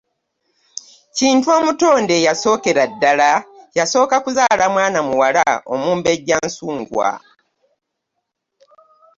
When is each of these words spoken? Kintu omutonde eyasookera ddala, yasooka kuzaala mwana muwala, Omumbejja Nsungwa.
Kintu 1.17 1.47
omutonde 1.57 2.13
eyasookera 2.19 2.83
ddala, 2.91 3.29
yasooka 3.77 4.15
kuzaala 4.25 4.65
mwana 4.73 4.99
muwala, 5.07 5.45
Omumbejja 5.73 6.35
Nsungwa. 6.45 7.09